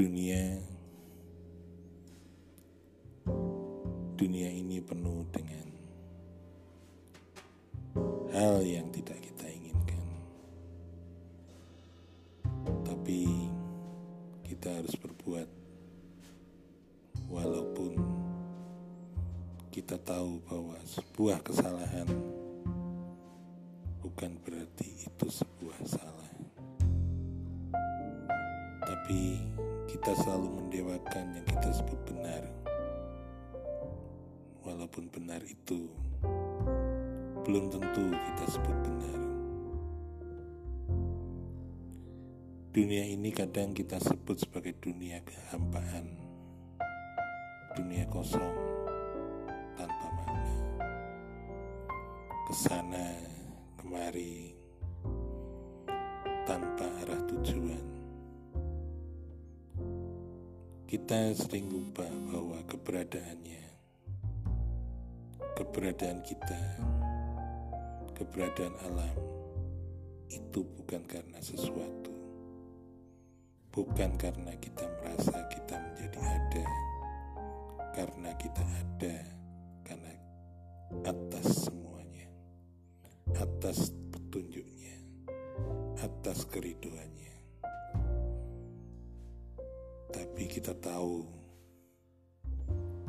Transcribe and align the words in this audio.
dunia. 0.00 0.56
Dunia 4.16 4.48
ini 4.48 4.80
penuh 4.80 5.28
dengan 5.28 5.68
hal 8.32 8.64
yang 8.64 8.88
tidak 8.96 9.20
kita 9.20 9.44
inginkan. 9.44 10.04
Tapi 12.80 13.28
kita 14.48 14.72
harus 14.72 14.96
berbuat 14.96 15.48
walaupun 17.28 18.00
kita 19.68 20.00
tahu 20.00 20.40
bahwa 20.48 20.80
sebuah 20.88 21.44
kesalahan 21.44 22.08
bukan 24.00 24.32
berarti 24.48 24.88
itu 24.96 25.26
sebuah 25.28 25.78
salah. 25.84 26.32
Tapi 28.80 29.49
kita 30.00 30.16
selalu 30.16 30.48
mendewakan 30.48 31.36
yang 31.36 31.44
kita 31.44 31.76
sebut 31.76 32.00
benar. 32.08 32.40
Walaupun 34.64 35.12
benar 35.12 35.44
itu 35.44 35.92
belum 37.44 37.68
tentu 37.68 38.08
kita 38.08 38.44
sebut 38.48 38.76
benar. 38.80 39.20
Dunia 42.72 43.04
ini 43.12 43.28
kadang 43.28 43.76
kita 43.76 44.00
sebut 44.00 44.40
sebagai 44.40 44.72
dunia 44.80 45.20
kehampaan, 45.20 46.16
dunia 47.76 48.08
kosong 48.08 48.56
tanpa 49.76 50.06
makna. 50.16 50.56
Ke 52.48 52.54
sana 52.56 53.06
kemari 53.76 54.56
tanpa 56.48 56.88
arah 57.04 57.20
tujuan. 57.28 57.99
Kita 60.90 61.30
sering 61.38 61.70
lupa 61.70 62.02
bahwa 62.02 62.58
keberadaannya, 62.66 63.62
keberadaan 65.54 66.18
kita, 66.26 66.58
keberadaan 68.18 68.74
alam 68.90 69.14
itu 70.34 70.66
bukan 70.66 71.06
karena 71.06 71.38
sesuatu, 71.38 72.10
bukan 73.70 74.18
karena 74.18 74.50
kita 74.58 74.82
merasa 74.98 75.38
kita 75.54 75.78
menjadi 75.78 76.18
ada, 76.26 76.66
karena 77.94 78.30
kita 78.34 78.64
ada, 78.66 79.16
karena 79.86 80.12
atas 81.06 81.70
semuanya, 81.70 82.26
atas 83.38 83.94
petunjuknya, 84.10 84.98
atas 86.02 86.42
keriduannya. 86.50 87.09
Tapi 90.30 90.46
kita 90.46 90.78
tahu 90.78 91.26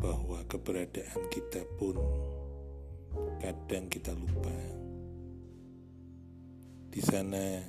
bahwa 0.02 0.42
keberadaan 0.50 1.30
kita 1.30 1.62
pun 1.78 1.94
kadang 3.38 3.86
kita 3.94 4.10
lupa. 4.18 4.58
Di 6.90 6.98
sana 6.98 7.62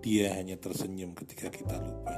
dia 0.00 0.32
hanya 0.32 0.56
tersenyum 0.56 1.12
ketika 1.12 1.52
kita 1.52 1.76
lupa. 1.76 2.16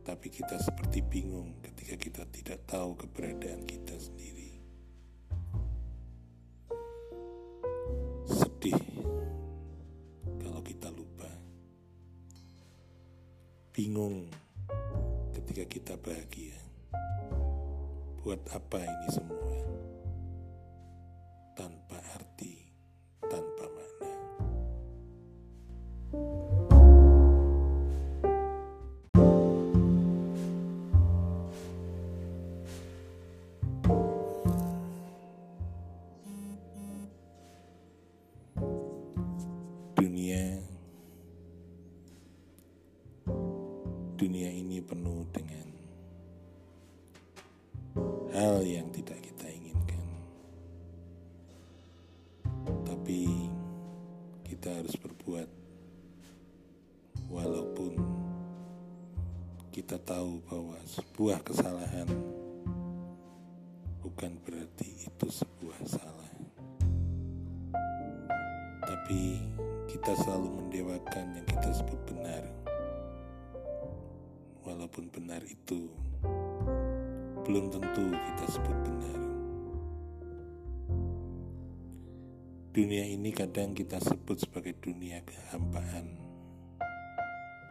Tapi 0.00 0.32
kita 0.32 0.56
seperti 0.56 1.04
bingung 1.04 1.60
ketika 1.60 2.00
kita 2.00 2.24
tidak 2.32 2.64
tahu 2.64 2.96
keberadaan 2.96 3.68
kita 3.68 3.71
Bingung 13.72 14.28
ketika 15.32 15.64
kita 15.64 15.94
bahagia. 15.96 16.60
Buat 18.20 18.44
apa 18.52 18.84
ini 18.84 19.08
semua? 19.08 19.56
Tanpa 21.56 21.96
arti, 22.12 22.68
tanpa 23.24 23.64
makna. 23.72 24.12
Dunia 39.96 40.60
penuh 44.82 45.24
dengan 45.30 45.66
hal 48.32 48.64
yang 48.64 48.88
tidak 48.90 49.20
kita 49.20 49.46
inginkan. 49.48 50.06
Tapi 52.84 53.48
kita 54.46 54.82
harus 54.82 54.94
berbuat 54.98 55.48
walaupun 57.32 57.96
kita 59.72 59.96
tahu 60.04 60.44
bahwa 60.44 60.76
sebuah 60.84 61.40
kesalahan 61.40 62.08
bukan 64.04 64.36
berarti 64.44 65.08
itu 65.08 65.26
sebuah 65.28 65.80
salah. 65.88 66.32
Tapi 68.82 69.40
kita 69.88 70.12
selalu 70.24 70.48
mendewakan 70.60 71.36
yang 71.36 71.46
kita 71.48 71.68
sebut 71.72 72.00
benar. 72.08 72.61
Walaupun 74.92 75.24
benar 75.24 75.40
itu 75.48 75.88
belum 77.48 77.72
tentu 77.72 78.12
kita 78.12 78.44
sebut 78.44 78.76
benar. 78.84 79.20
Dunia 82.76 83.00
ini 83.08 83.32
kadang 83.32 83.72
kita 83.72 83.96
sebut 84.04 84.44
sebagai 84.44 84.76
dunia 84.84 85.24
kehampaan, 85.24 86.12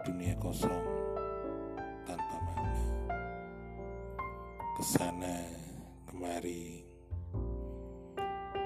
dunia 0.02 0.34
kosong 0.42 0.82
tanpa 2.10 2.42
makna. 2.42 2.90
Ke 4.82 4.82
sana 4.82 5.38
kemari 6.10 6.82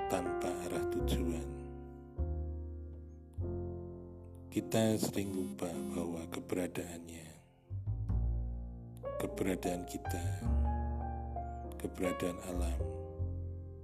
tanpa 0.07 0.47
arah 0.63 0.85
tujuan. 0.95 1.49
Kita 4.47 4.95
sering 4.95 5.35
lupa 5.35 5.67
bahwa 5.91 6.23
keberadaannya, 6.31 7.34
keberadaan 9.25 9.89
kita, 9.89 10.21
keberadaan 11.81 12.37
alam 12.45 12.77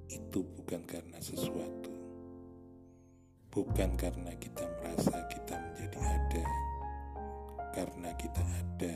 itu 0.05 0.45
bukan 0.45 0.85
karena 0.85 1.17
sesuatu, 1.17 1.89
bukan 3.49 3.97
karena 3.97 4.37
kita 4.37 4.61
merasa 4.77 5.17
kita 5.33 5.57
menjadi 5.57 5.97
ada, 5.97 6.45
karena 7.73 8.09
kita 8.21 8.43
ada, 8.53 8.95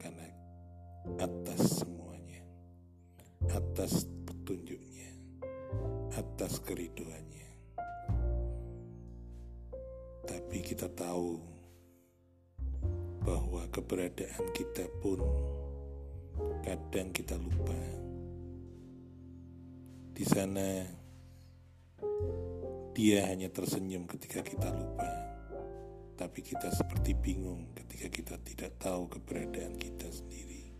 karena 0.00 0.26
atas 1.20 1.84
semuanya, 1.84 2.40
atas 3.52 4.08
petunjuknya, 4.24 5.12
atas 6.16 6.56
keriduannya. 6.64 7.52
Tapi 10.24 10.56
kita 10.64 10.88
tahu 10.88 11.36
bahwa 13.28 13.68
keberadaan 13.68 14.56
kita 14.56 14.88
pun 15.04 15.20
kadang 16.66 17.14
kita 17.14 17.38
lupa. 17.38 17.78
Di 20.16 20.24
sana 20.24 20.82
dia 22.96 23.28
hanya 23.28 23.52
tersenyum 23.52 24.08
ketika 24.08 24.40
kita 24.40 24.72
lupa. 24.72 25.10
Tapi 26.16 26.40
kita 26.40 26.72
seperti 26.72 27.12
bingung 27.12 27.76
ketika 27.76 28.08
kita 28.08 28.34
tidak 28.40 28.72
tahu 28.80 29.04
keberadaan 29.12 29.76
kita 29.76 30.08
sendiri. 30.08 30.72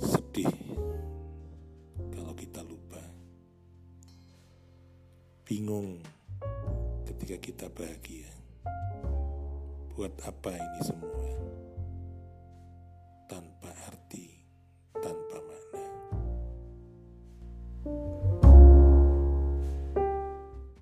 Sedih 0.00 0.48
kalau 2.16 2.32
kita 2.32 2.64
lupa. 2.64 3.04
Bingung 5.44 6.00
ketika 7.04 7.36
kita 7.36 7.66
bahagia. 7.68 8.32
Buat 9.92 10.16
apa 10.24 10.56
ini 10.56 10.80
semua? 10.80 11.28